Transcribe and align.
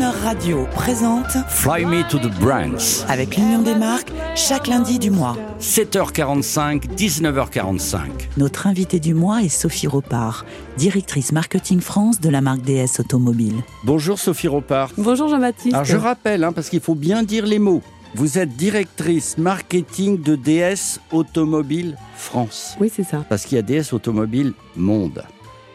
Radio 0.00 0.64
présente 0.72 1.26
Fly 1.48 1.84
Me 1.84 2.08
to 2.08 2.18
the 2.18 2.32
Brands. 2.38 3.04
avec 3.08 3.36
l'Union 3.36 3.62
des 3.62 3.74
marques 3.74 4.12
chaque 4.36 4.68
lundi 4.68 5.00
du 5.00 5.10
mois. 5.10 5.36
7h45, 5.60 6.94
19h45. 6.96 7.98
Notre 8.36 8.68
invitée 8.68 9.00
du 9.00 9.14
mois 9.14 9.42
est 9.42 9.48
Sophie 9.48 9.88
Ropard, 9.88 10.46
directrice 10.76 11.32
marketing 11.32 11.80
France 11.80 12.20
de 12.20 12.28
la 12.28 12.40
marque 12.40 12.62
DS 12.62 13.00
Automobile. 13.00 13.56
Bonjour 13.82 14.20
Sophie 14.20 14.46
Ropard. 14.46 14.92
Bonjour 14.96 15.28
Jean-Baptiste. 15.28 15.74
Alors 15.74 15.84
je 15.84 15.96
rappelle, 15.96 16.44
hein, 16.44 16.52
parce 16.52 16.68
qu'il 16.70 16.80
faut 16.80 16.94
bien 16.94 17.24
dire 17.24 17.44
les 17.44 17.58
mots. 17.58 17.82
Vous 18.14 18.38
êtes 18.38 18.56
directrice 18.56 19.36
marketing 19.36 20.22
de 20.22 20.36
DS 20.36 21.00
Automobile 21.12 21.96
France. 22.16 22.76
Oui, 22.80 22.90
c'est 22.94 23.04
ça. 23.04 23.24
Parce 23.28 23.44
qu'il 23.44 23.56
y 23.56 23.58
a 23.58 23.62
DS 23.62 23.92
Automobile 23.92 24.52
Monde. 24.76 25.24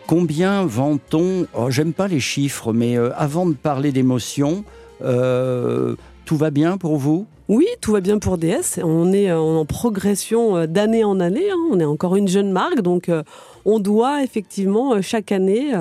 Combien 0.07 0.65
vend-on 0.65 1.47
oh, 1.54 1.69
J'aime 1.69 1.93
pas 1.93 2.07
les 2.07 2.19
chiffres, 2.19 2.73
mais 2.73 2.97
euh, 2.97 3.11
avant 3.15 3.46
de 3.46 3.54
parler 3.54 3.91
d'émotion, 3.91 4.65
euh, 5.01 5.95
tout 6.25 6.36
va 6.36 6.51
bien 6.51 6.78
pour 6.78 6.97
vous? 6.97 7.25
Oui, 7.47 7.65
tout 7.82 7.93
va 7.93 8.01
bien 8.01 8.19
pour 8.19 8.37
DS. 8.37 8.79
On 8.83 9.14
est 9.14 9.29
euh, 9.29 9.39
en 9.39 9.65
progression 9.65 10.65
d'année 10.65 11.04
en 11.04 11.19
année. 11.19 11.50
hein. 11.50 11.57
On 11.71 11.79
est 11.79 11.86
encore 11.86 12.15
une 12.18 12.28
jeune 12.28 12.51
marque, 12.51 12.81
donc 12.81 13.09
on 13.65 13.79
doit 13.79 14.23
effectivement 14.23 15.01
chaque 15.01 15.31
année 15.31 15.71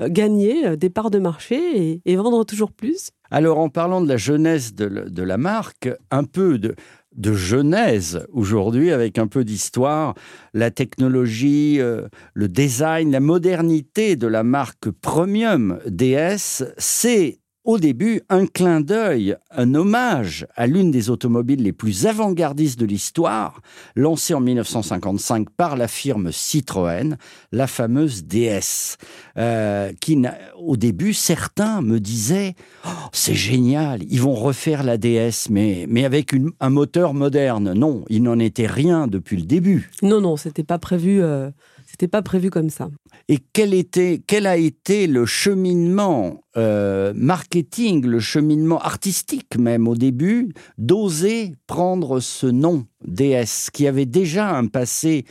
gagner 0.00 0.76
des 0.76 0.90
parts 0.90 1.10
de 1.10 1.18
marché 1.18 1.56
et, 1.56 2.00
et 2.06 2.16
vendre 2.16 2.44
toujours 2.44 2.72
plus. 2.72 3.10
Alors, 3.30 3.58
en 3.58 3.68
parlant 3.68 4.00
de 4.00 4.08
la 4.08 4.16
jeunesse 4.16 4.74
de 4.74 5.22
la 5.22 5.36
marque, 5.36 5.90
un 6.10 6.24
peu 6.24 6.58
de, 6.58 6.74
de 7.18 7.32
genèse 7.32 8.26
aujourd'hui, 8.32 8.92
avec 8.92 9.18
un 9.18 9.26
peu 9.26 9.44
d'histoire, 9.44 10.14
la 10.54 10.70
technologie, 10.70 11.80
euh, 11.80 12.08
le 12.32 12.48
design, 12.48 13.10
la 13.10 13.20
modernité 13.20 14.16
de 14.16 14.26
la 14.26 14.44
marque 14.44 14.90
premium 14.90 15.78
DS, 15.86 16.64
c'est 16.78 17.40
au 17.68 17.78
début 17.78 18.22
un 18.30 18.46
clin 18.46 18.80
d'œil, 18.80 19.36
un 19.50 19.74
hommage 19.74 20.46
à 20.56 20.66
l'une 20.66 20.90
des 20.90 21.10
automobiles 21.10 21.62
les 21.62 21.74
plus 21.74 22.06
avant-gardistes 22.06 22.80
de 22.80 22.86
l'histoire, 22.86 23.60
lancée 23.94 24.32
en 24.32 24.40
1955 24.40 25.50
par 25.50 25.76
la 25.76 25.86
firme 25.86 26.32
Citroën, 26.32 27.18
la 27.52 27.66
fameuse 27.66 28.24
DS, 28.24 28.96
euh, 29.36 29.92
qui, 30.00 30.18
au 30.58 30.78
début, 30.78 31.12
certains 31.12 31.82
me 31.82 32.00
disaient 32.00 32.54
Oh, 32.86 32.88
c'est 33.12 33.34
génial, 33.34 34.02
ils 34.08 34.22
vont 34.22 34.34
refaire 34.34 34.82
la 34.82 34.96
DS, 34.96 35.50
mais, 35.50 35.84
mais 35.90 36.06
avec 36.06 36.34
un 36.60 36.70
moteur 36.70 37.12
moderne. 37.12 37.74
Non, 37.74 38.02
il 38.08 38.22
n'en 38.22 38.38
était 38.38 38.66
rien 38.66 39.08
depuis 39.08 39.36
le 39.36 39.44
début. 39.44 39.90
Non, 40.00 40.22
non, 40.22 40.38
c'était 40.38 40.64
pas 40.64 40.78
prévu. 40.78 41.20
euh, 41.22 41.50
c'était 41.98 42.08
pas 42.08 42.22
prévu 42.22 42.48
comme 42.48 42.70
ça. 42.70 42.90
Et 43.28 43.38
quel, 43.52 43.74
était, 43.74 44.22
quel 44.24 44.46
a 44.46 44.56
été 44.56 45.08
le 45.08 45.26
cheminement 45.26 46.44
euh, 46.56 47.12
marketing, 47.16 48.06
le 48.06 48.20
cheminement 48.20 48.78
artistique 48.78 49.58
même 49.58 49.88
au 49.88 49.96
début, 49.96 50.52
d'oser 50.78 51.56
prendre 51.66 52.20
ce 52.20 52.46
nom 52.46 52.86
DS, 53.04 53.70
qui 53.72 53.88
avait 53.88 54.06
déjà 54.06 54.48
un 54.50 54.68
passé 54.68 55.24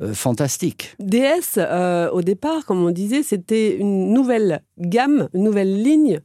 euh, 0.00 0.14
fantastique? 0.14 0.96
DS, 0.98 1.58
euh, 1.58 2.08
au 2.10 2.22
départ, 2.22 2.64
comme 2.64 2.82
on 2.82 2.90
disait, 2.90 3.22
c'était 3.22 3.76
une 3.76 4.14
nouvelle 4.14 4.62
gamme, 4.78 5.28
une 5.34 5.42
nouvelle 5.44 5.82
ligne 5.82 6.20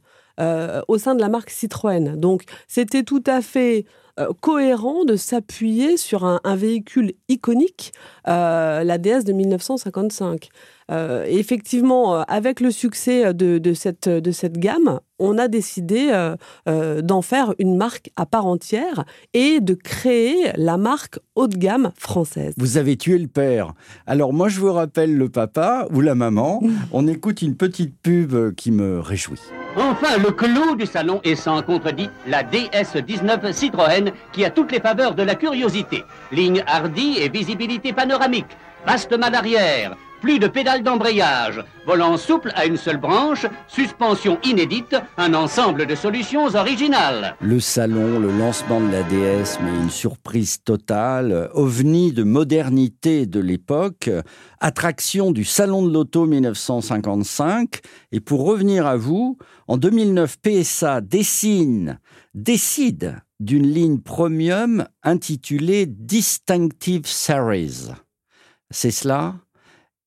au 0.88 0.96
sein 0.96 1.14
de 1.14 1.20
la 1.20 1.28
marque 1.28 1.50
Citroën. 1.50 2.16
Donc, 2.16 2.44
c'était 2.66 3.02
tout 3.02 3.22
à 3.26 3.42
fait 3.42 3.84
euh, 4.18 4.28
cohérent 4.40 5.04
de 5.04 5.16
s'appuyer 5.16 5.96
sur 5.96 6.24
un, 6.24 6.40
véhicule 6.56 7.12
iconique, 7.28 7.92
euh, 8.28 8.82
la 8.84 8.98
DS 8.98 9.24
de 9.24 9.32
1955. 9.32 10.48
Euh, 10.90 11.24
et 11.26 11.38
effectivement, 11.38 12.16
euh, 12.16 12.22
avec 12.28 12.60
le 12.60 12.70
succès 12.70 13.32
de, 13.34 13.58
de 13.58 13.74
cette, 13.74 14.08
de 14.08 14.30
cette 14.30 14.58
gamme, 14.58 15.00
on 15.20 15.38
a 15.38 15.46
décidé 15.46 16.08
euh, 16.10 16.34
euh, 16.68 17.02
d'en 17.02 17.22
faire 17.22 17.54
une 17.58 17.76
marque 17.76 18.10
à 18.16 18.26
part 18.26 18.46
entière 18.46 19.04
et 19.34 19.60
de 19.60 19.74
créer 19.74 20.50
la 20.56 20.78
marque 20.78 21.18
haut 21.36 21.46
de 21.46 21.56
gamme 21.56 21.92
française. 21.96 22.54
Vous 22.56 22.78
avez 22.78 22.96
tué 22.96 23.18
le 23.18 23.28
père. 23.28 23.74
Alors 24.06 24.32
moi, 24.32 24.48
je 24.48 24.58
vous 24.58 24.72
rappelle 24.72 25.16
le 25.16 25.28
papa 25.28 25.86
ou 25.92 26.00
la 26.00 26.14
maman. 26.14 26.60
On 26.92 27.06
écoute 27.06 27.42
une 27.42 27.56
petite 27.56 27.94
pub 28.02 28.34
euh, 28.34 28.52
qui 28.56 28.72
me 28.72 28.98
réjouit. 28.98 29.40
Enfin, 29.76 30.18
le 30.18 30.32
clou 30.32 30.74
du 30.74 30.86
salon 30.86 31.20
est 31.22 31.36
sans 31.36 31.62
contredit 31.62 32.08
la 32.26 32.42
DS19 32.42 33.52
Citroën 33.52 34.10
qui 34.32 34.44
a 34.44 34.50
toutes 34.50 34.72
les 34.72 34.80
faveurs 34.80 35.14
de 35.14 35.22
la 35.22 35.36
curiosité. 35.36 36.02
Ligne 36.32 36.64
hardie 36.66 37.18
et 37.20 37.28
visibilité 37.28 37.92
panoramique. 37.92 38.46
Vaste 38.86 39.16
malle 39.16 39.34
arrière. 39.34 39.96
Plus 40.20 40.38
de 40.38 40.48
pédales 40.48 40.82
d'embrayage. 40.82 41.64
Volant 41.86 42.18
souple 42.18 42.52
à 42.54 42.66
une 42.66 42.76
seule 42.76 42.98
branche. 42.98 43.46
Suspension 43.68 44.38
inédite. 44.44 44.94
Un 45.16 45.32
ensemble 45.32 45.86
de 45.86 45.94
solutions 45.94 46.44
originales. 46.54 47.36
Le 47.40 47.58
salon, 47.58 48.18
le 48.18 48.30
lancement 48.30 48.80
de 48.80 48.92
la 48.92 49.02
DS, 49.02 49.58
mais 49.62 49.74
une 49.82 49.90
surprise 49.90 50.62
totale, 50.62 51.48
ovni 51.54 52.12
de 52.12 52.22
modernité 52.22 53.24
de 53.24 53.40
l'époque, 53.40 54.10
attraction 54.60 55.30
du 55.30 55.44
salon 55.44 55.86
de 55.86 55.92
l'auto 55.92 56.26
1955. 56.26 57.80
Et 58.12 58.20
pour 58.20 58.44
revenir 58.44 58.86
à 58.86 58.96
vous, 58.96 59.38
en 59.68 59.78
2009, 59.78 60.36
PSA 60.42 61.00
dessine, 61.00 61.98
décide 62.34 63.16
d'une 63.40 63.66
ligne 63.66 64.00
premium 64.00 64.86
intitulée 65.02 65.86
Distinctive 65.86 67.06
Series. 67.06 67.88
C'est 68.70 68.90
cela? 68.90 69.34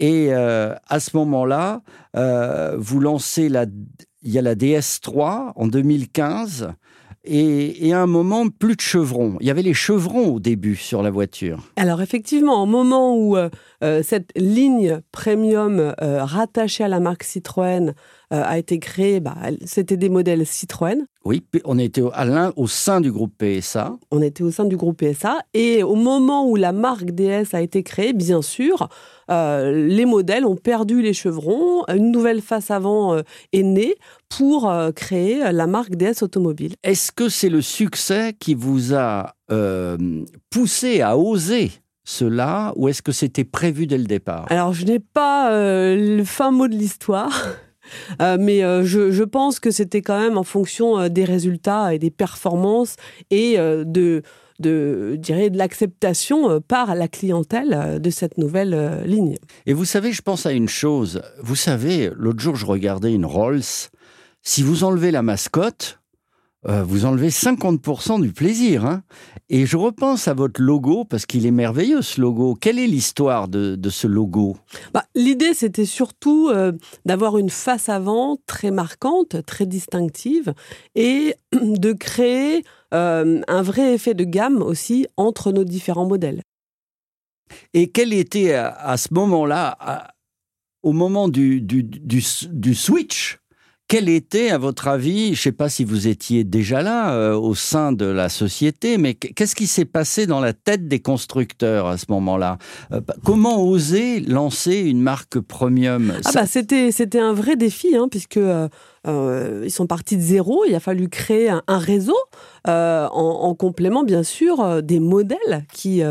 Et 0.04 0.34
euh, 0.34 0.76
à 0.90 1.00
ce 1.00 1.16
moment-là, 1.16 1.82
euh, 2.18 2.76
vous 2.78 3.00
lancez 3.00 3.48
la, 3.48 3.66
il 4.22 4.32
y 4.32 4.38
a 4.38 4.42
la 4.42 4.54
DS3 4.54 5.54
en 5.56 5.68
2015. 5.68 6.74
Et, 7.24 7.94
à 7.94 8.02
un 8.02 8.06
moment, 8.06 8.50
plus 8.50 8.76
de 8.76 8.82
chevrons. 8.82 9.38
Il 9.40 9.48
y 9.48 9.50
avait 9.50 9.62
les 9.62 9.74
chevrons 9.74 10.34
au 10.34 10.40
début 10.42 10.76
sur 10.76 11.02
la 11.04 11.10
voiture. 11.10 11.64
Alors 11.78 12.02
effectivement, 12.02 12.62
au 12.62 12.66
moment 12.66 13.16
où 13.16 13.38
euh, 13.38 13.50
cette 13.82 14.32
ligne 14.36 15.00
premium 15.14 15.96
rattachée 16.00 16.84
à 16.84 16.90
la 16.90 17.00
marque 17.00 17.24
Citroën 17.24 17.94
a 18.42 18.58
été 18.58 18.80
créée, 18.80 19.20
bah, 19.20 19.36
c'était 19.66 19.98
des 19.98 20.10
modèles 20.10 20.46
Citroën. 20.46 21.06
Oui, 21.26 21.44
on 21.66 21.78
était 21.78 22.02
au, 22.02 22.10
à 22.14 22.26
l'un- 22.26 22.52
au 22.58 22.68
sein 22.68 23.00
du 23.00 23.12
groupe 23.12 23.34
PSA. 23.38 23.96
On 24.12 24.22
était 24.22 24.44
au 24.44 24.52
sein 24.52 24.66
du 24.66 24.76
groupe 24.76 24.98
PSA. 25.02 25.40
Et 25.54 25.84
au 25.84 25.96
moment 25.96 26.48
où 26.50 26.56
la 26.56 26.72
marque 26.72 27.12
DS 27.12 27.54
a 27.54 27.62
été 27.62 27.82
créée, 27.84 28.12
bien 28.14 28.42
sûr, 28.42 28.90
euh, 29.32 29.88
les 29.88 30.06
modèles 30.06 30.46
ont 30.46 30.56
perdu 30.58 31.02
les 31.02 31.14
chevrons. 31.14 31.84
Une 31.88 32.12
nouvelle 32.12 32.42
face 32.42 32.72
avant 32.72 33.14
euh, 33.14 33.22
est 33.54 33.64
née 33.64 33.96
pour 34.30 34.70
euh, 34.70 34.92
créer 34.92 35.52
la 35.54 35.68
marque 35.68 35.96
DS 35.96 36.24
Automobile. 36.24 36.74
Est-ce 36.84 37.12
que 37.12 37.30
c'est 37.30 37.50
le 37.50 37.62
succès 37.62 38.34
qui 38.38 38.54
vous 38.54 38.94
a 38.94 39.34
euh, 39.52 39.98
poussé 40.50 41.02
à 41.02 41.18
oser 41.18 41.72
cela 42.04 42.74
ou 42.76 42.90
est-ce 42.90 43.02
que 43.02 43.14
c'était 43.14 43.46
prévu 43.46 43.88
dès 43.88 43.98
le 43.98 44.04
départ? 44.04 44.46
Alors, 44.50 44.74
je 44.74 44.84
n'ai 44.86 45.00
pas 45.00 45.52
euh, 45.54 46.18
le 46.18 46.24
fin 46.26 46.52
mot 46.52 46.68
de 46.68 46.76
l'histoire, 46.76 47.32
euh, 48.22 48.38
mais 48.40 48.64
euh, 48.64 48.84
je, 48.84 49.12
je 49.12 49.24
pense 49.24 49.60
que 49.60 49.72
c'était 49.72 50.02
quand 50.02 50.20
même 50.20 50.38
en 50.38 50.44
fonction 50.44 51.00
euh, 51.00 51.10
des 51.10 51.26
résultats 51.26 51.94
et 51.94 52.00
des 52.00 52.12
performances 52.12 52.96
et 53.32 53.58
de, 53.58 54.22
de, 54.60 55.16
dirais, 55.18 55.50
de 55.50 55.58
l'acceptation 55.58 56.62
par 56.62 56.96
la 56.96 57.08
clientèle 57.08 58.00
de 58.02 58.10
cette 58.10 58.38
nouvelle 58.38 59.04
ligne. 59.06 59.38
Et 59.66 59.74
vous 59.74 59.86
savez, 59.86 60.12
je 60.12 60.22
pense 60.22 60.46
à 60.46 60.52
une 60.52 60.70
chose. 60.70 61.22
Vous 61.42 61.56
savez, 61.56 62.12
l'autre 62.16 62.40
jour, 62.40 62.56
je 62.56 62.66
regardais 62.66 63.14
une 63.14 63.26
Rolls. 63.26 63.62
Si 64.42 64.62
vous 64.62 64.84
enlevez 64.84 65.12
la 65.12 65.22
mascotte, 65.22 66.00
euh, 66.68 66.84
vous 66.84 67.06
enlevez 67.06 67.30
50% 67.30 68.22
du 68.22 68.32
plaisir. 68.32 68.86
hein. 68.86 69.04
Et 69.50 69.66
je 69.66 69.78
repense 69.78 70.28
à 70.28 70.34
votre 70.34 70.62
logo, 70.62 71.04
parce 71.06 71.26
qu'il 71.26 71.46
est 71.46 71.52
merveilleux, 71.52 72.02
ce 72.02 72.22
logo. 72.22 72.56
Quelle 72.56 72.80
est 72.80 72.88
l'histoire 72.88 73.48
de, 73.48 73.76
de 73.76 73.90
ce 73.90 74.08
logo? 74.08 74.58
Bah, 74.94 75.04
L'idée, 75.16 75.54
c'était 75.54 75.86
surtout 75.86 76.50
euh, 76.50 76.72
d'avoir 77.06 77.38
une 77.38 77.50
face 77.50 77.90
avant 77.90 78.38
très 78.48 78.72
marquante, 78.72 79.46
très 79.46 79.66
distinctive, 79.66 80.54
et 80.96 81.36
de 81.52 81.92
créer 81.94 82.64
euh, 82.94 83.42
un 83.48 83.62
vrai 83.62 83.94
effet 83.96 84.14
de 84.14 84.24
gamme 84.24 84.62
aussi 84.62 85.06
entre 85.18 85.52
nos 85.52 85.64
différents 85.64 86.08
modèles. 86.08 86.42
Et 87.74 87.90
quel 87.92 88.14
était, 88.14 88.54
à, 88.54 88.70
à 88.70 88.98
ce 88.98 89.14
moment-là, 89.14 89.76
à- 89.80 90.10
au 90.82 90.92
moment 90.92 91.30
du, 91.30 91.62
du, 91.62 91.82
du, 91.84 92.22
du 92.52 92.76
switch, 92.76 93.40
quel 93.88 94.10
était, 94.10 94.50
à 94.50 94.58
votre 94.58 94.88
avis, 94.88 95.28
je 95.28 95.32
ne 95.32 95.36
sais 95.36 95.52
pas 95.52 95.70
si 95.70 95.84
vous 95.84 96.08
étiez 96.08 96.44
déjà 96.44 96.82
là 96.82 97.14
euh, 97.14 97.36
au 97.36 97.54
sein 97.54 97.92
de 97.92 98.06
la 98.06 98.30
société, 98.30 98.98
mais 98.98 99.14
qu'est-ce 99.14 99.56
qui 99.56 99.68
s'est 99.68 99.86
passé 99.86 100.26
dans 100.26 100.40
la 100.40 100.54
tête 100.54 100.88
des 100.88 101.00
constructeurs 101.00 101.88
à 101.88 101.98
ce 101.98 102.06
moment-là? 102.10 102.58
Euh, 102.92 103.02
Comment 103.24 103.64
oser 103.64 104.22
lancer 104.22 104.78
une 104.78 105.02
marque 105.02 105.40
premium? 105.40 106.14
Ah 106.26 106.32
bah 106.34 106.46
c'était 106.48 106.92
c'était 106.92 107.20
un 107.20 107.34
vrai 107.34 107.56
défi 107.56 107.96
hein, 107.96 108.08
puisque 108.10 108.38
euh, 108.38 108.70
ils 109.06 109.72
sont 109.72 109.86
partis 109.86 110.18
de 110.18 110.22
zéro. 110.22 110.64
Il 110.66 110.74
a 110.74 110.80
fallu 110.80 111.10
créer 111.10 111.50
un, 111.50 111.78
réseau 111.78 112.18
en, 112.66 113.10
en 113.12 113.54
complément 113.54 114.04
bien 114.04 114.24
sûr 114.24 114.82
des 114.82 115.00
modèles 115.00 115.66
qui 115.72 116.02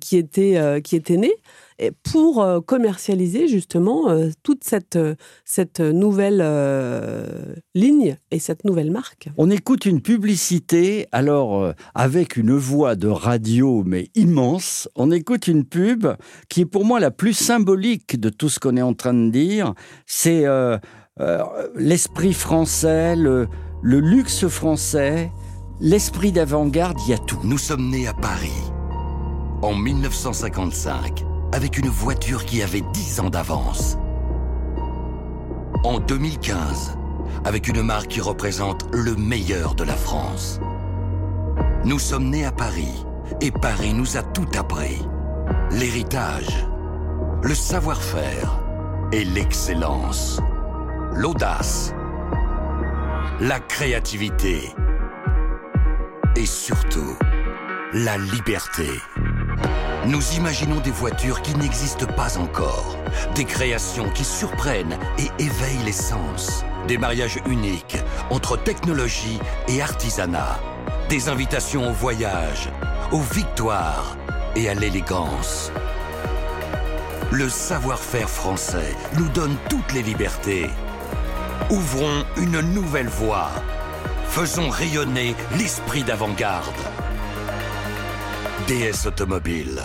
qui 0.00 0.16
étaient 0.16 0.80
qui 0.82 0.96
étaient 0.96 1.16
nés. 1.16 1.34
Pour 2.02 2.46
commercialiser 2.66 3.48
justement 3.48 4.06
toute 4.42 4.64
cette, 4.64 4.98
cette 5.44 5.80
nouvelle 5.80 6.42
ligne 7.74 8.16
et 8.30 8.38
cette 8.38 8.64
nouvelle 8.64 8.90
marque. 8.90 9.28
On 9.36 9.50
écoute 9.50 9.86
une 9.86 10.00
publicité, 10.00 11.06
alors 11.12 11.72
avec 11.94 12.36
une 12.36 12.54
voix 12.54 12.96
de 12.96 13.08
radio 13.08 13.82
mais 13.84 14.08
immense, 14.14 14.88
on 14.94 15.10
écoute 15.10 15.48
une 15.48 15.64
pub 15.64 16.06
qui 16.48 16.62
est 16.62 16.66
pour 16.66 16.84
moi 16.84 17.00
la 17.00 17.10
plus 17.10 17.34
symbolique 17.34 18.18
de 18.18 18.30
tout 18.30 18.48
ce 18.48 18.58
qu'on 18.58 18.76
est 18.76 18.82
en 18.82 18.94
train 18.94 19.14
de 19.14 19.30
dire. 19.30 19.74
C'est 20.06 20.44
l'esprit 21.76 22.32
français, 22.32 23.16
le, 23.16 23.48
le 23.82 24.00
luxe 24.00 24.46
français, 24.48 25.30
l'esprit 25.80 26.32
d'avant-garde, 26.32 26.98
il 27.06 27.10
y 27.10 27.14
a 27.14 27.18
tout. 27.18 27.38
Nous 27.44 27.58
sommes 27.58 27.90
nés 27.90 28.06
à 28.06 28.14
Paris 28.14 28.50
en 29.62 29.74
1955 29.74 31.25
avec 31.56 31.78
une 31.78 31.88
voiture 31.88 32.44
qui 32.44 32.62
avait 32.62 32.82
10 32.82 33.20
ans 33.20 33.30
d'avance. 33.30 33.96
En 35.84 35.98
2015 36.00 36.98
avec 37.46 37.68
une 37.68 37.80
marque 37.80 38.08
qui 38.08 38.20
représente 38.20 38.86
le 38.92 39.16
meilleur 39.16 39.74
de 39.74 39.82
la 39.82 39.94
France. 39.94 40.60
Nous 41.86 41.98
sommes 41.98 42.28
nés 42.28 42.44
à 42.44 42.52
Paris 42.52 43.06
et 43.40 43.50
Paris 43.50 43.94
nous 43.94 44.18
a 44.18 44.22
tout 44.22 44.48
appris. 44.58 45.00
L'héritage, 45.70 46.66
le 47.42 47.54
savoir-faire 47.54 48.60
et 49.12 49.24
l'excellence, 49.24 50.42
l'audace, 51.14 51.94
la 53.40 53.60
créativité 53.60 54.60
et 56.36 56.46
surtout 56.46 57.16
la 57.94 58.18
liberté. 58.18 58.90
Nous 60.06 60.36
imaginons 60.36 60.78
des 60.78 60.92
voitures 60.92 61.42
qui 61.42 61.52
n'existent 61.56 62.06
pas 62.06 62.38
encore, 62.38 62.96
des 63.34 63.44
créations 63.44 64.08
qui 64.10 64.22
surprennent 64.22 64.96
et 65.18 65.42
éveillent 65.42 65.84
les 65.84 65.90
sens, 65.90 66.64
des 66.86 66.96
mariages 66.96 67.40
uniques 67.44 67.96
entre 68.30 68.56
technologie 68.56 69.40
et 69.66 69.82
artisanat, 69.82 70.60
des 71.08 71.28
invitations 71.28 71.90
au 71.90 71.92
voyage, 71.92 72.68
aux 73.10 73.20
victoires 73.20 74.16
et 74.54 74.68
à 74.68 74.74
l'élégance. 74.74 75.72
Le 77.32 77.48
savoir-faire 77.48 78.30
français 78.30 78.94
nous 79.18 79.28
donne 79.30 79.56
toutes 79.68 79.92
les 79.92 80.02
libertés. 80.02 80.70
Ouvrons 81.68 82.24
une 82.36 82.60
nouvelle 82.60 83.08
voie. 83.08 83.50
Faisons 84.28 84.70
rayonner 84.70 85.34
l'esprit 85.58 86.04
d'avant-garde. 86.04 86.80
DS 88.68 89.06
Automobile. 89.06 89.82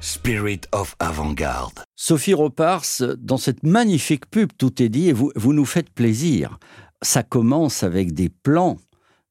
Spirit 0.00 0.60
of 0.72 0.94
Avant-Garde. 1.00 1.84
Sophie 1.96 2.34
Repars, 2.34 2.84
dans 3.18 3.36
cette 3.36 3.64
magnifique 3.64 4.26
pub, 4.26 4.50
tout 4.56 4.82
est 4.82 4.88
dit 4.88 5.08
et 5.08 5.12
vous, 5.12 5.32
vous 5.34 5.52
nous 5.52 5.64
faites 5.64 5.90
plaisir. 5.90 6.58
Ça 7.02 7.22
commence 7.22 7.82
avec 7.82 8.12
des 8.12 8.28
plans 8.28 8.78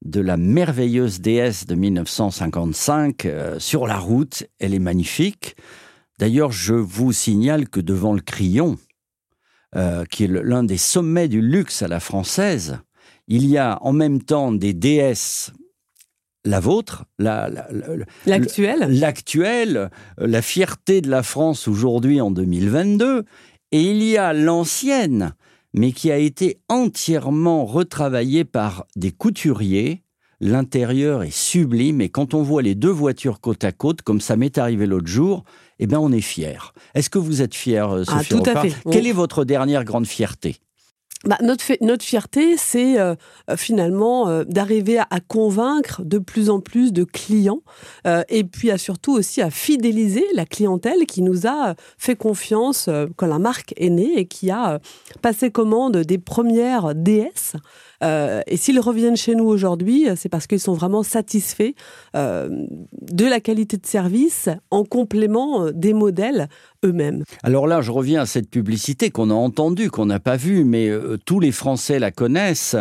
de 0.04 0.20
la 0.20 0.36
merveilleuse 0.36 1.20
DS 1.20 1.66
de 1.66 1.74
1955 1.74 3.24
euh, 3.24 3.58
sur 3.58 3.86
la 3.86 3.98
route. 3.98 4.44
Elle 4.58 4.74
est 4.74 4.78
magnifique. 4.78 5.56
D'ailleurs, 6.18 6.52
je 6.52 6.74
vous 6.74 7.12
signale 7.12 7.68
que 7.68 7.80
devant 7.80 8.12
le 8.12 8.20
Crillon, 8.20 8.76
euh, 9.74 10.04
qui 10.04 10.24
est 10.24 10.28
l'un 10.28 10.64
des 10.64 10.76
sommets 10.76 11.28
du 11.28 11.40
luxe 11.40 11.82
à 11.82 11.88
la 11.88 12.00
française, 12.00 12.78
il 13.26 13.46
y 13.46 13.58
a 13.58 13.78
en 13.82 13.92
même 13.92 14.22
temps 14.22 14.52
des 14.52 14.74
DS 14.74 15.52
la 16.44 16.60
vôtre, 16.60 17.04
l'actuelle, 17.18 18.86
l'actuelle, 18.88 19.90
la 20.18 20.42
fierté 20.42 21.00
de 21.00 21.10
la 21.10 21.22
France 21.22 21.68
aujourd'hui 21.68 22.20
en 22.20 22.30
2022, 22.30 23.24
et 23.72 23.82
il 23.82 24.02
y 24.02 24.16
a 24.16 24.32
l'ancienne, 24.32 25.34
mais 25.74 25.92
qui 25.92 26.10
a 26.10 26.16
été 26.16 26.60
entièrement 26.68 27.64
retravaillée 27.66 28.44
par 28.44 28.86
des 28.96 29.10
couturiers. 29.10 30.02
L'intérieur 30.40 31.24
est 31.24 31.36
sublime, 31.36 32.00
et 32.00 32.08
quand 32.08 32.32
on 32.32 32.42
voit 32.42 32.62
les 32.62 32.76
deux 32.76 32.90
voitures 32.90 33.40
côte 33.40 33.64
à 33.64 33.72
côte, 33.72 34.02
comme 34.02 34.20
ça 34.20 34.36
m'est 34.36 34.56
arrivé 34.56 34.86
l'autre 34.86 35.08
jour, 35.08 35.44
eh 35.80 35.86
bien, 35.86 35.98
on 35.98 36.12
est 36.12 36.20
fier. 36.20 36.72
Est-ce 36.94 37.10
que 37.10 37.18
vous 37.18 37.42
êtes 37.42 37.54
fier, 37.54 37.90
euh, 37.90 38.04
ah, 38.06 38.18
Sophie 38.22 38.34
ah, 38.34 38.38
tout 38.38 38.50
à 38.50 38.62
fait. 38.62 38.74
Quelle 38.90 39.06
est 39.08 39.12
votre 39.12 39.44
dernière 39.44 39.84
grande 39.84 40.06
fierté? 40.06 40.60
Bah, 41.24 41.36
notre, 41.42 42.04
fierté, 42.04 42.56
c'est 42.56 43.00
euh, 43.00 43.16
euh, 43.50 43.56
finalement 43.56 44.28
euh, 44.28 44.44
d'arriver 44.44 44.98
à, 44.98 45.18
convaincre 45.26 46.02
de 46.04 46.18
plus 46.18 46.48
en 46.48 46.60
plus 46.60 46.92
de 46.92 47.02
clients 47.02 47.60
et 48.28 48.44
puis 48.44 48.70
à 48.70 48.78
surtout 48.78 49.12
aussi 49.12 49.42
à 49.42 49.50
fidéliser 49.50 50.24
la 50.34 50.46
clientèle 50.46 51.06
qui 51.06 51.22
nous 51.22 51.46
a 51.46 51.74
fait 51.98 52.16
confiance 52.16 52.88
quand 53.16 53.26
la 53.26 53.38
marque 53.38 53.74
est 53.76 53.90
née 53.90 54.14
et 54.16 54.26
qui 54.26 54.50
a 54.50 54.80
passé 55.20 55.50
commande 55.50 55.98
des 55.98 56.18
premières 56.18 56.94
DS 56.94 57.56
euh, 58.02 58.42
et 58.46 58.56
s'ils 58.56 58.80
reviennent 58.80 59.16
chez 59.16 59.34
nous 59.34 59.46
aujourd'hui, 59.46 60.06
c'est 60.16 60.28
parce 60.28 60.46
qu'ils 60.46 60.60
sont 60.60 60.74
vraiment 60.74 61.02
satisfaits 61.02 61.72
euh, 62.14 62.66
de 63.02 63.24
la 63.24 63.40
qualité 63.40 63.76
de 63.76 63.86
service 63.86 64.48
en 64.70 64.84
complément 64.84 65.64
euh, 65.64 65.72
des 65.72 65.92
modèles 65.92 66.48
eux-mêmes. 66.84 67.24
Alors 67.42 67.66
là, 67.66 67.80
je 67.80 67.90
reviens 67.90 68.22
à 68.22 68.26
cette 68.26 68.50
publicité 68.50 69.10
qu'on 69.10 69.30
a 69.30 69.34
entendue, 69.34 69.90
qu'on 69.90 70.06
n'a 70.06 70.20
pas 70.20 70.36
vue, 70.36 70.64
mais 70.64 70.88
tous 71.24 71.40
les 71.40 71.50
Français 71.50 71.98
la 71.98 72.12
connaissent. 72.12 72.76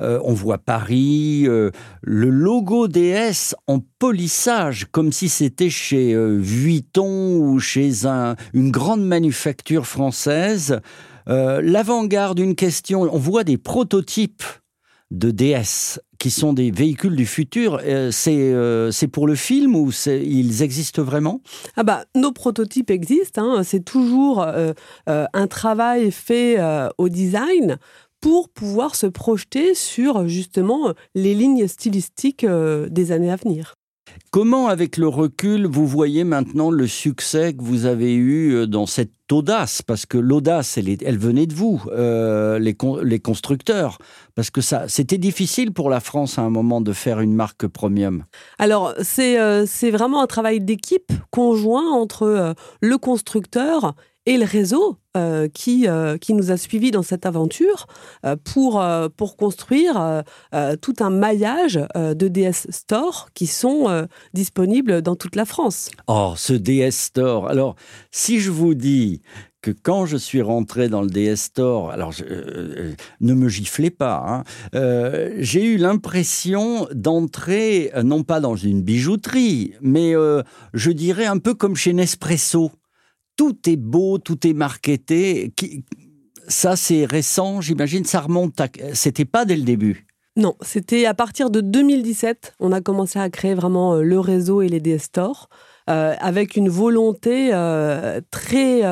on 0.00 0.32
voit 0.32 0.56
Paris, 0.56 1.42
le 1.42 2.30
logo 2.30 2.88
DS 2.88 3.54
en 3.66 3.80
polissage, 3.98 4.86
comme 4.90 5.12
si 5.12 5.28
c'était 5.28 5.68
chez 5.68 6.16
Vuitton 6.16 7.36
ou 7.36 7.58
chez 7.58 8.06
un, 8.06 8.36
une 8.54 8.70
grande 8.70 9.04
manufacture 9.04 9.86
française. 9.86 10.80
L'avant-garde, 11.26 12.38
une 12.38 12.54
question, 12.54 13.02
on 13.02 13.18
voit 13.18 13.44
des 13.44 13.58
prototypes 13.58 14.44
de 15.12 15.30
DS, 15.30 16.00
qui 16.18 16.30
sont 16.30 16.52
des 16.52 16.70
véhicules 16.70 17.16
du 17.16 17.26
futur. 17.26 17.80
Euh, 17.84 18.10
euh, 18.28 18.90
c'est 18.90 19.08
pour 19.08 19.26
le 19.26 19.34
film 19.34 19.76
ou 19.76 19.90
ils 20.06 20.62
existent 20.62 21.02
vraiment? 21.02 21.40
Ah 21.76 21.82
bah, 21.82 22.04
Nos 22.14 22.32
prototypes 22.32 22.90
existent. 22.90 23.42
Hein. 23.42 23.62
C'est 23.62 23.84
toujours 23.84 24.42
euh, 24.42 24.72
un 25.06 25.46
travail 25.46 26.10
fait 26.10 26.58
au 26.96 27.08
design 27.08 27.78
pour 28.20 28.48
pouvoir 28.48 28.94
se 28.94 29.06
projeter 29.06 29.74
sur 29.74 30.28
justement 30.28 30.92
les 31.14 31.34
lignes 31.34 31.66
stylistiques 31.66 32.46
des 32.46 33.12
années 33.12 33.32
à 33.32 33.36
venir. 33.36 33.74
Comment, 34.32 34.68
avec 34.68 34.96
le 34.96 35.08
recul, 35.08 35.66
vous 35.66 35.86
voyez 35.86 36.24
maintenant 36.24 36.70
le 36.70 36.86
succès 36.86 37.52
que 37.52 37.62
vous 37.62 37.84
avez 37.84 38.14
eu 38.14 38.54
euh, 38.54 38.66
dans 38.66 38.86
cette 38.86 39.30
audace? 39.30 39.82
Parce 39.82 40.06
que 40.06 40.16
l'audace, 40.16 40.78
elle, 40.78 41.18
venait 41.18 41.44
de 41.44 41.52
vous, 41.52 41.82
euh, 41.88 42.58
les, 42.58 42.74
constructeurs. 43.20 43.98
Parce 44.34 44.48
que 44.48 44.62
ça, 44.62 44.88
c'était 44.88 45.18
difficile 45.18 45.74
pour 45.74 45.90
la 45.90 46.00
France 46.00 46.38
à 46.38 46.42
un 46.42 46.48
moment 46.48 46.80
de 46.80 46.94
faire 46.94 47.20
une 47.20 47.34
marque 47.34 47.66
premium. 47.66 48.24
Alors, 48.58 48.94
c'est 49.02 49.38
euh, 49.38 49.66
c'est 49.66 49.90
vraiment 49.90 50.22
un 50.22 50.26
travail 50.26 50.60
d'équipe 50.60 51.12
conjoint 51.30 51.90
entre 51.90 52.54
le 52.80 52.96
constructeur 52.96 53.94
et 54.26 54.38
le 54.38 54.44
réseau 54.44 54.98
euh, 55.16 55.48
qui, 55.48 55.86
euh, 55.88 56.16
qui 56.16 56.32
nous 56.32 56.50
a 56.50 56.56
suivis 56.56 56.90
dans 56.90 57.02
cette 57.02 57.26
aventure 57.26 57.86
euh, 58.24 58.36
pour, 58.42 58.82
pour 59.16 59.36
construire 59.36 60.22
tout 60.80 60.94
un 61.00 61.10
maillage 61.10 61.80
de 61.94 62.28
DS 62.28 62.66
Store 62.70 63.28
qui 63.34 63.46
sont 63.46 64.06
disponibles 64.34 65.02
dans 65.02 65.16
toute 65.16 65.36
la 65.36 65.44
France. 65.44 65.90
Oh, 66.06 66.34
ce 66.36 66.52
DS 66.52 66.92
Store. 66.92 67.48
Alors, 67.48 67.76
si 68.10 68.40
je 68.40 68.50
vous 68.50 68.74
dis 68.74 69.22
que 69.60 69.70
quand 69.70 70.06
je 70.06 70.16
suis 70.16 70.42
rentré 70.42 70.88
dans 70.88 71.02
le 71.02 71.08
DS 71.08 71.36
Store, 71.36 71.90
alors 71.90 72.12
ne 73.20 73.34
me 73.34 73.48
giflez 73.48 73.90
pas, 73.90 74.24
hein, 74.26 74.44
j'ai 75.38 75.64
eu 75.64 75.76
l'impression 75.76 76.88
d'entrer 76.92 77.92
non 78.02 78.22
pas 78.22 78.40
dans 78.40 78.56
une 78.56 78.82
bijouterie, 78.82 79.74
mais 79.80 80.14
je 80.74 80.90
dirais 80.90 81.26
un 81.26 81.38
peu 81.38 81.54
comme 81.54 81.76
chez 81.76 81.92
Nespresso 81.92 82.72
tout 83.36 83.56
est 83.68 83.76
beau, 83.76 84.18
tout 84.18 84.46
est 84.46 84.52
marketé. 84.52 85.52
Ça, 86.48 86.76
c'est 86.76 87.04
récent, 87.04 87.60
j'imagine. 87.60 88.04
Ça 88.04 88.20
remonte 88.20 88.60
à. 88.60 88.68
C'était 88.94 89.24
pas 89.24 89.44
dès 89.44 89.56
le 89.56 89.62
début. 89.62 90.06
Non, 90.36 90.54
c'était 90.62 91.04
à 91.04 91.12
partir 91.12 91.50
de 91.50 91.60
2017. 91.60 92.54
On 92.58 92.72
a 92.72 92.80
commencé 92.80 93.18
à 93.18 93.28
créer 93.28 93.54
vraiment 93.54 93.94
euh, 93.94 94.02
le 94.02 94.18
réseau 94.18 94.62
et 94.62 94.68
les 94.68 94.80
DS 94.80 95.04
Stores. 95.04 95.48
Euh, 95.90 96.14
avec 96.20 96.54
une 96.54 96.68
volonté 96.68 97.50
euh, 97.52 98.20
très 98.30 98.82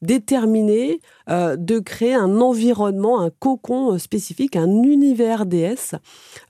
déterminée 0.00 1.00
de 1.28 1.78
créer 1.80 2.14
un 2.14 2.40
environnement, 2.40 3.20
un 3.20 3.30
cocon 3.30 3.98
spécifique, 3.98 4.54
un 4.54 4.84
univers 4.84 5.44
DS 5.44 5.96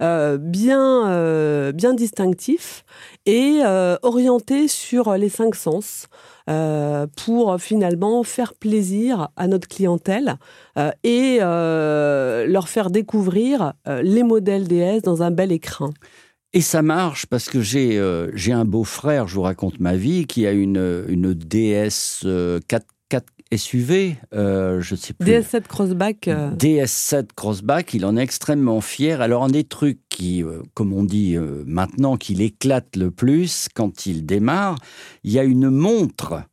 bien, 0.00 1.72
bien 1.72 1.94
distinctif 1.94 2.84
et 3.24 3.60
orienté 4.02 4.68
sur 4.68 5.14
les 5.14 5.30
cinq 5.30 5.54
sens. 5.54 6.08
Euh, 6.50 7.06
pour 7.24 7.60
finalement 7.60 8.24
faire 8.24 8.54
plaisir 8.54 9.28
à 9.36 9.46
notre 9.46 9.68
clientèle 9.68 10.34
euh, 10.78 10.90
et 11.04 11.38
euh, 11.42 12.44
leur 12.48 12.68
faire 12.68 12.90
découvrir 12.90 13.74
les 13.86 14.24
modèles 14.24 14.66
DS 14.66 15.02
dans 15.02 15.22
un 15.22 15.30
bel 15.30 15.52
écrin. 15.52 15.90
Et 16.52 16.60
ça 16.60 16.82
marche 16.82 17.26
parce 17.26 17.48
que 17.48 17.60
j'ai 17.60 17.98
euh, 17.98 18.32
un 18.48 18.64
beau-frère, 18.64 19.28
je 19.28 19.36
vous 19.36 19.42
raconte 19.42 19.78
ma 19.78 19.94
vie, 19.94 20.26
qui 20.26 20.44
a 20.46 20.50
une, 20.50 21.04
une 21.08 21.34
DS 21.34 22.26
4, 22.66 22.86
4 23.10 23.26
SUV, 23.56 24.16
euh, 24.32 24.80
je 24.80 24.94
sais 24.94 25.12
plus. 25.12 25.28
DS7 25.28 25.62
Crossback. 25.62 26.28
euh, 26.28 26.52
DS7 26.52 27.26
Crossback, 27.34 27.94
il 27.94 28.06
en 28.06 28.16
est 28.16 28.22
extrêmement 28.22 28.80
fier. 28.80 29.20
Alors, 29.20 29.42
un 29.42 29.48
des 29.48 29.64
trucs 29.64 29.98
qui, 30.08 30.42
euh, 30.44 30.62
comme 30.74 30.92
on 30.92 31.02
dit 31.02 31.36
maintenant, 31.66 32.16
qui 32.16 32.34
l'éclate 32.34 32.96
le 32.96 33.10
plus 33.10 33.68
quand 33.74 34.06
il 34.06 34.24
démarre, 34.24 34.76
il 35.24 35.32
y 35.32 35.38
a 35.38 35.44
une 35.44 35.68
montre. 35.68 36.44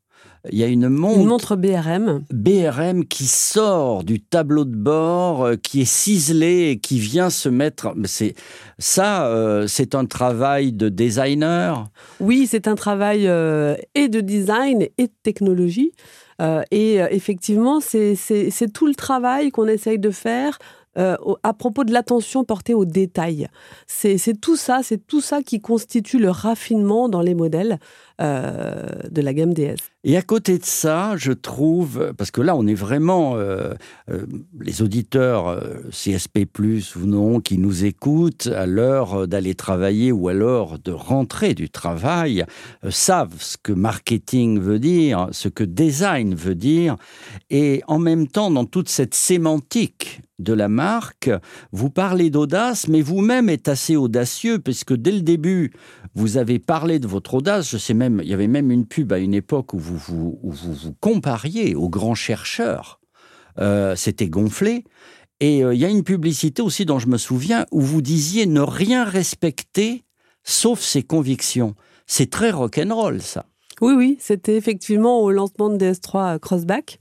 Il 0.51 0.57
y 0.57 0.63
a 0.63 0.67
une 0.67 0.89
montre, 0.89 1.19
Une 1.19 1.27
montre 1.27 1.55
BRM. 1.55 2.23
BRM 2.31 3.05
qui 3.05 3.25
sort 3.25 4.03
du 4.03 4.21
tableau 4.21 4.65
de 4.65 4.75
bord, 4.75 5.43
euh, 5.43 5.55
qui 5.55 5.81
est 5.81 5.85
ciselé 5.85 6.69
et 6.69 6.79
qui 6.79 6.99
vient 6.99 7.29
se 7.29 7.49
mettre. 7.49 7.93
C'est 8.05 8.35
ça, 8.79 9.27
euh, 9.27 9.67
c'est 9.67 9.95
un 9.95 10.05
travail 10.05 10.73
de 10.73 10.89
designer. 10.89 11.89
Oui, 12.19 12.47
c'est 12.49 12.67
un 12.67 12.75
travail 12.75 13.27
euh, 13.27 13.75
et 13.95 14.07
de 14.07 14.21
design 14.21 14.87
et 14.97 15.07
de 15.07 15.13
technologie. 15.23 15.91
Euh, 16.39 16.61
et 16.69 16.97
effectivement, 17.09 17.79
c'est 17.79 18.73
tout 18.73 18.85
le 18.85 18.95
travail 18.95 19.49
qu'on 19.49 19.67
essaye 19.67 19.97
de 19.97 20.11
faire 20.11 20.59
euh, 20.97 21.15
à 21.43 21.53
propos 21.53 21.83
de 21.83 21.93
l'attention 21.93 22.43
portée 22.43 22.73
aux 22.73 22.85
détails. 22.85 23.47
C'est 23.85 24.17
tout 24.41 24.55
ça, 24.55 24.79
c'est 24.81 25.05
tout 25.05 25.21
ça 25.21 25.43
qui 25.43 25.59
constitue 25.59 26.17
le 26.17 26.31
raffinement 26.31 27.07
dans 27.07 27.21
les 27.21 27.35
modèles 27.35 27.77
euh, 28.21 28.83
de 29.09 29.21
la 29.21 29.33
gamme 29.33 29.53
DS. 29.53 29.77
Et 30.03 30.15
à 30.15 30.21
côté 30.21 30.57
de 30.57 30.63
ça, 30.63 31.15
je 31.17 31.33
trouve, 31.33 32.13
parce 32.17 32.31
que 32.31 32.41
là, 32.41 32.55
on 32.55 32.65
est 32.65 32.73
vraiment, 32.73 33.35
euh, 33.35 33.73
euh, 34.09 34.25
les 34.59 34.81
auditeurs 34.81 35.47
euh, 35.47 35.81
CSP, 35.91 36.47
ou 36.95 37.05
non, 37.05 37.41
qui 37.41 37.57
nous 37.57 37.83
écoutent 37.83 38.47
à 38.47 38.65
l'heure 38.65 39.27
d'aller 39.27 39.53
travailler 39.53 40.11
ou 40.11 40.29
à 40.29 40.33
l'heure 40.33 40.79
de 40.79 40.91
rentrer 40.91 41.53
du 41.53 41.69
travail, 41.69 42.45
euh, 42.83 42.91
savent 42.91 43.35
ce 43.39 43.57
que 43.61 43.73
marketing 43.73 44.59
veut 44.59 44.79
dire, 44.79 45.27
ce 45.31 45.49
que 45.49 45.63
design 45.63 46.35
veut 46.35 46.55
dire. 46.55 46.95
Et 47.49 47.81
en 47.87 47.99
même 47.99 48.27
temps, 48.27 48.49
dans 48.49 48.65
toute 48.65 48.89
cette 48.89 49.13
sémantique 49.13 50.21
de 50.39 50.53
la 50.53 50.69
marque, 50.69 51.31
vous 51.71 51.89
parlez 51.89 52.29
d'audace, 52.29 52.87
mais 52.87 53.01
vous-même 53.01 53.49
êtes 53.49 53.67
assez 53.67 53.95
audacieux, 53.95 54.59
puisque 54.59 54.93
dès 54.93 55.11
le 55.11 55.21
début, 55.21 55.73
vous 56.17 56.37
avez 56.37 56.57
parlé 56.57 56.97
de 56.97 57.07
votre 57.07 57.35
audace. 57.35 57.69
Je 57.69 57.77
sais 57.77 57.93
même, 57.93 58.21
il 58.23 58.29
y 58.29 58.33
avait 58.33 58.47
même 58.47 58.71
une 58.71 58.87
pub 58.87 59.13
à 59.13 59.19
une 59.19 59.35
époque 59.35 59.73
où 59.73 59.77
vous 59.77 60.39
vous, 60.41 60.93
compariez 60.99 61.75
aux 61.75 61.89
grands 61.89 62.15
chercheurs. 62.15 62.99
Euh, 63.59 63.95
C'était 63.95 64.27
gonflé. 64.27 64.83
Et 65.39 65.63
euh, 65.63 65.75
il 65.75 65.79
y 65.79 65.85
a 65.85 65.89
une 65.89 66.03
publicité 66.03 66.63
aussi 66.63 66.85
dont 66.85 66.97
je 66.97 67.07
me 67.07 67.19
souviens 67.19 67.67
où 67.71 67.81
vous 67.81 68.01
disiez 68.01 68.47
ne 68.47 68.61
rien 68.61 69.03
respecter 69.03 70.05
sauf 70.43 70.79
ses 70.79 71.03
convictions. 71.03 71.75
C'est 72.07 72.31
très 72.31 72.49
rock'n'roll, 72.49 73.21
ça. 73.21 73.45
Oui, 73.81 73.93
oui, 73.93 74.17
c'était 74.19 74.57
effectivement 74.57 75.21
au 75.21 75.29
lancement 75.29 75.69
de 75.69 75.77
DS3 75.77 76.39
Crossback. 76.39 76.99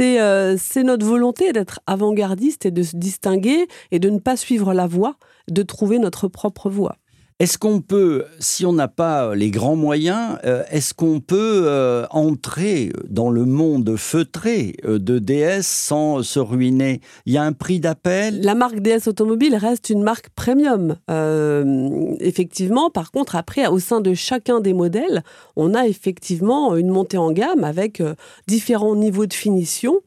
Euh, 0.00 0.56
c'est 0.58 0.82
notre 0.82 1.06
volonté 1.06 1.52
d'être 1.52 1.78
avant-gardiste 1.86 2.66
et 2.66 2.72
de 2.72 2.82
se 2.82 2.96
distinguer 2.96 3.68
et 3.92 4.00
de 4.00 4.10
ne 4.10 4.18
pas 4.18 4.36
suivre 4.36 4.74
la 4.74 4.88
voie, 4.88 5.18
de 5.48 5.62
trouver 5.62 6.00
notre 6.00 6.26
propre 6.26 6.68
voie. 6.68 6.96
Est-ce 7.40 7.58
qu'on 7.58 7.80
peut, 7.80 8.26
si 8.38 8.64
on 8.64 8.72
n'a 8.72 8.86
pas 8.86 9.34
les 9.34 9.50
grands 9.50 9.74
moyens, 9.74 10.38
euh, 10.44 10.62
est-ce 10.70 10.94
qu'on 10.94 11.18
peut 11.18 11.64
euh, 11.64 12.06
entrer 12.10 12.92
dans 13.08 13.28
le 13.28 13.44
monde 13.44 13.96
feutré 13.96 14.76
euh, 14.84 15.00
de 15.00 15.18
DS 15.18 15.62
sans 15.62 16.22
se 16.22 16.38
ruiner? 16.38 17.00
Il 17.26 17.32
y 17.32 17.36
a 17.36 17.42
un 17.42 17.52
prix 17.52 17.80
d'appel? 17.80 18.40
La 18.40 18.54
marque 18.54 18.78
DS 18.78 19.08
Automobile 19.08 19.56
reste 19.56 19.90
une 19.90 20.04
marque 20.04 20.28
premium. 20.36 20.94
Euh, 21.10 22.14
effectivement, 22.20 22.88
par 22.88 23.10
contre, 23.10 23.34
après, 23.34 23.66
au 23.66 23.80
sein 23.80 24.00
de 24.00 24.14
chacun 24.14 24.60
des 24.60 24.72
modèles, 24.72 25.24
on 25.56 25.74
a 25.74 25.88
effectivement 25.88 26.76
une 26.76 26.88
montée 26.88 27.18
en 27.18 27.32
gamme 27.32 27.64
avec 27.64 28.00
euh, 28.00 28.14
différents 28.46 28.94
niveaux 28.94 29.26
de 29.26 29.34
finition 29.34 29.98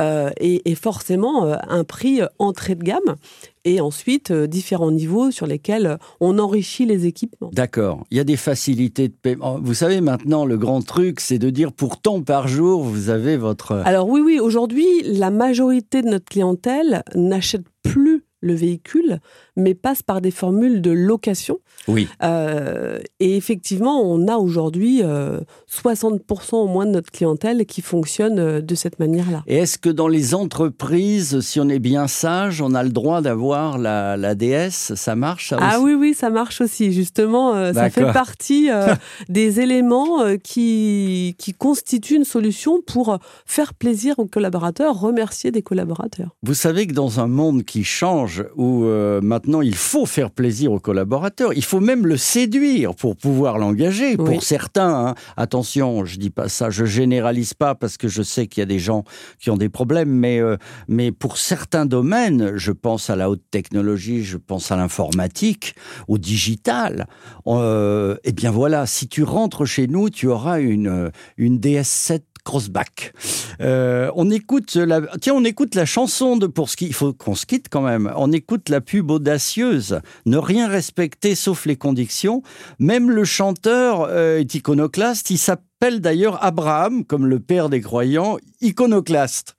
euh, 0.00 0.30
et, 0.40 0.68
et 0.68 0.74
forcément 0.74 1.46
euh, 1.46 1.54
un 1.68 1.84
prix 1.84 2.22
euh, 2.22 2.26
entrée 2.40 2.74
de 2.74 2.82
gamme. 2.82 3.14
Et 3.64 3.80
ensuite, 3.80 4.32
euh, 4.32 4.46
différents 4.46 4.90
niveaux 4.90 5.30
sur 5.30 5.46
lesquels 5.46 5.86
euh, 5.86 5.96
on 6.20 6.38
enrichit 6.38 6.84
les 6.84 7.06
équipements. 7.06 7.50
D'accord. 7.52 8.04
Il 8.10 8.16
y 8.16 8.20
a 8.20 8.24
des 8.24 8.36
facilités 8.36 9.08
de 9.08 9.14
paiement. 9.14 9.60
Vous 9.62 9.74
savez, 9.74 10.00
maintenant, 10.00 10.44
le 10.44 10.58
grand 10.58 10.82
truc, 10.82 11.20
c'est 11.20 11.38
de 11.38 11.50
dire 11.50 11.72
pour 11.72 12.00
tant 12.00 12.22
par 12.22 12.48
jour, 12.48 12.82
vous 12.82 13.08
avez 13.08 13.36
votre... 13.36 13.72
Alors 13.84 14.08
oui, 14.08 14.20
oui, 14.20 14.40
aujourd'hui, 14.40 14.86
la 15.04 15.30
majorité 15.30 16.02
de 16.02 16.08
notre 16.08 16.24
clientèle 16.24 17.04
n'achète 17.14 17.64
plus 17.82 18.24
le 18.42 18.54
véhicule, 18.54 19.20
mais 19.56 19.74
passe 19.74 20.02
par 20.02 20.20
des 20.20 20.30
formules 20.30 20.80
de 20.80 20.90
location. 20.90 21.58
Oui. 21.88 22.08
Euh, 22.22 22.98
et 23.20 23.36
effectivement, 23.36 24.00
on 24.02 24.28
a 24.28 24.36
aujourd'hui 24.36 25.00
euh, 25.02 25.40
60% 25.70 26.54
au 26.54 26.66
moins 26.66 26.86
de 26.86 26.92
notre 26.92 27.10
clientèle 27.10 27.66
qui 27.66 27.82
fonctionne 27.82 28.38
euh, 28.38 28.60
de 28.60 28.74
cette 28.74 28.98
manière-là. 28.98 29.42
Et 29.46 29.58
est-ce 29.58 29.78
que 29.78 29.90
dans 29.90 30.08
les 30.08 30.34
entreprises, 30.34 31.40
si 31.40 31.60
on 31.60 31.68
est 31.68 31.78
bien 31.78 32.06
sage, 32.08 32.60
on 32.62 32.74
a 32.74 32.82
le 32.82 32.90
droit 32.90 33.20
d'avoir 33.20 33.78
la, 33.78 34.16
la 34.16 34.34
DS 34.34 34.94
Ça 34.94 35.16
marche, 35.16 35.50
ça 35.50 35.58
Ah 35.60 35.80
oui, 35.80 35.94
oui, 35.94 36.14
ça 36.14 36.30
marche 36.30 36.60
aussi. 36.60 36.92
Justement, 36.92 37.54
euh, 37.54 37.72
ça 37.72 37.90
fait 37.90 38.12
partie 38.12 38.70
euh, 38.70 38.94
des 39.28 39.60
éléments 39.60 40.22
euh, 40.22 40.36
qui, 40.36 41.34
qui 41.38 41.52
constituent 41.52 42.16
une 42.16 42.24
solution 42.24 42.80
pour 42.80 43.18
faire 43.46 43.74
plaisir 43.74 44.18
aux 44.18 44.26
collaborateurs, 44.26 44.98
remercier 44.98 45.50
des 45.50 45.62
collaborateurs. 45.62 46.36
Vous 46.42 46.54
savez 46.54 46.86
que 46.86 46.92
dans 46.92 47.20
un 47.20 47.26
monde 47.26 47.64
qui 47.64 47.84
change, 47.84 48.44
où 48.56 48.84
euh, 48.84 49.20
maintenant 49.42 49.60
il 49.60 49.74
faut 49.74 50.06
faire 50.06 50.30
plaisir 50.30 50.72
aux 50.72 50.78
collaborateurs, 50.78 51.52
il 51.52 51.64
faut 51.64 51.80
même 51.80 52.06
le 52.06 52.16
séduire 52.16 52.94
pour 52.94 53.16
pouvoir 53.16 53.58
l'engager. 53.58 54.14
Oui. 54.16 54.24
Pour 54.24 54.42
certains, 54.42 55.08
hein. 55.08 55.14
attention, 55.36 56.04
je 56.04 56.18
dis 56.18 56.30
pas 56.30 56.48
ça, 56.48 56.70
je 56.70 56.84
généralise 56.84 57.54
pas 57.54 57.74
parce 57.74 57.96
que 57.96 58.06
je 58.06 58.22
sais 58.22 58.46
qu'il 58.46 58.60
y 58.60 58.62
a 58.62 58.66
des 58.66 58.78
gens 58.78 59.02
qui 59.40 59.50
ont 59.50 59.56
des 59.56 59.68
problèmes, 59.68 60.10
mais 60.10 60.40
euh, 60.40 60.56
mais 60.86 61.10
pour 61.10 61.38
certains 61.38 61.86
domaines, 61.86 62.52
je 62.56 62.70
pense 62.70 63.10
à 63.10 63.16
la 63.16 63.30
haute 63.30 63.42
technologie, 63.50 64.22
je 64.22 64.36
pense 64.36 64.70
à 64.70 64.76
l'informatique, 64.76 65.74
au 66.06 66.18
digital. 66.18 67.06
Euh, 67.48 68.16
eh 68.22 68.32
bien 68.32 68.52
voilà, 68.52 68.86
si 68.86 69.08
tu 69.08 69.24
rentres 69.24 69.66
chez 69.66 69.88
nous, 69.88 70.08
tu 70.08 70.28
auras 70.28 70.60
une 70.60 70.88
euh, 70.88 71.10
une 71.36 71.58
DS7 71.58 72.20
Crossback. 72.44 73.12
Euh, 73.60 74.10
on 74.16 74.30
écoute 74.30 74.74
la, 74.74 75.00
tiens, 75.20 75.34
on 75.34 75.44
écoute 75.44 75.74
la 75.74 75.84
chanson 75.84 76.36
de 76.36 76.46
pour 76.46 76.68
il 76.80 76.94
faut 76.94 77.12
qu'on 77.12 77.34
se 77.34 77.46
quitte 77.46 77.68
quand 77.70 77.82
même. 77.82 78.12
On 78.16 78.32
écoute 78.32 78.68
la 78.68 78.80
pub 78.80 79.10
audacieuse, 79.10 80.00
ne 80.26 80.36
rien 80.38 80.68
respecter 80.68 81.34
sauf 81.34 81.66
les 81.66 81.76
conditions. 81.76 82.42
Même 82.78 83.10
le 83.10 83.24
chanteur 83.24 84.06
euh, 84.08 84.38
est 84.40 84.54
iconoclaste. 84.54 85.30
Il 85.30 85.38
s'appelle 85.38 86.00
d'ailleurs 86.00 86.42
Abraham, 86.42 87.04
comme 87.04 87.26
le 87.26 87.40
père 87.40 87.68
des 87.68 87.80
croyants, 87.80 88.38
iconoclaste. 88.60 89.56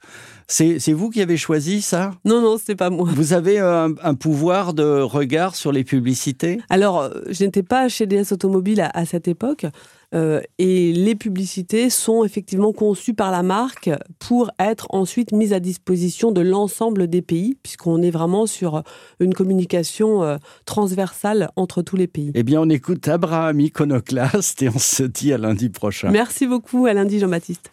C'est 0.47 0.93
vous 0.93 1.09
qui 1.09 1.21
avez 1.21 1.37
choisi 1.37 1.81
ça? 1.81 2.11
Non, 2.25 2.41
non, 2.41 2.57
c'est 2.63 2.75
pas 2.75 2.89
moi. 2.89 3.09
Vous 3.15 3.33
avez 3.33 3.59
un, 3.59 3.93
un 4.03 4.13
pouvoir 4.13 4.73
de 4.73 5.01
regard 5.01 5.55
sur 5.55 5.71
les 5.71 5.83
publicités? 5.83 6.59
Alors, 6.69 7.01
euh, 7.01 7.09
je 7.29 7.43
n'étais 7.43 7.63
pas 7.63 7.87
chez 7.87 8.05
DS 8.05 8.31
Automobile 8.31 8.81
à, 8.81 8.91
à 8.93 9.05
cette 9.05 9.27
époque. 9.27 9.65
Euh, 10.13 10.41
et 10.59 10.93
les 10.93 11.15
publicités 11.15 11.89
sont 11.89 12.23
effectivement 12.23 12.71
conçues 12.71 13.13
par 13.13 13.31
la 13.31 13.43
marque 13.43 13.89
pour 14.19 14.51
être 14.59 14.87
ensuite 14.89 15.31
mises 15.31 15.53
à 15.53 15.59
disposition 15.59 16.31
de 16.31 16.41
l'ensemble 16.41 17.07
des 17.07 17.21
pays, 17.21 17.57
puisqu'on 17.63 18.01
est 18.01 18.11
vraiment 18.11 18.45
sur 18.45 18.83
une 19.19 19.33
communication 19.33 20.23
euh, 20.23 20.37
transversale 20.65 21.49
entre 21.55 21.81
tous 21.81 21.95
les 21.95 22.07
pays. 22.07 22.31
Eh 22.35 22.43
bien, 22.43 22.61
on 22.61 22.69
écoute 22.69 23.07
Abraham 23.07 23.59
iconoclaste 23.59 24.61
et 24.61 24.69
on 24.69 24.79
se 24.79 25.03
dit 25.03 25.33
à 25.33 25.37
lundi 25.37 25.69
prochain. 25.69 26.11
Merci 26.11 26.47
beaucoup 26.47 26.85
à 26.85 26.93
lundi 26.93 27.19
Jean-Baptiste. 27.19 27.69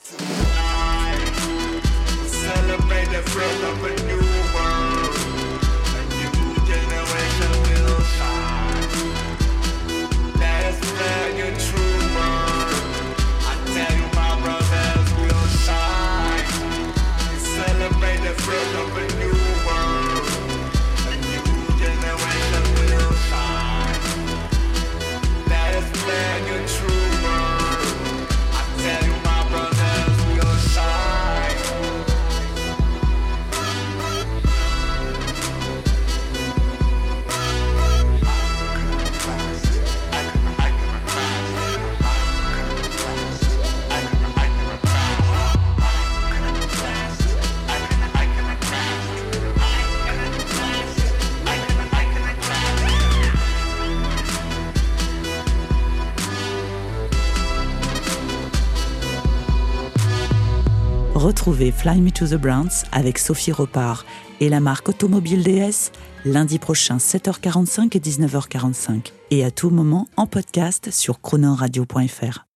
Fly 61.53 62.01
Me 62.01 62.13
to 62.13 62.27
the 62.27 62.37
Browns 62.37 62.85
avec 62.93 63.19
Sophie 63.19 63.51
Repart 63.51 64.07
et 64.41 64.49
la 64.49 64.61
marque 64.61 64.89
Automobile 64.89 65.43
DS 65.43 65.91
lundi 66.25 66.59
prochain 66.59 66.99
7h45 66.99 67.97
et 67.97 68.01
19h45 68.01 69.13
et 69.31 69.45
à 69.45 69.51
tout 69.51 69.71
moment 69.71 70.07
en 70.17 70.27
podcast 70.27 70.91
sur 70.93 71.21
chronoradio.fr. 71.21 72.47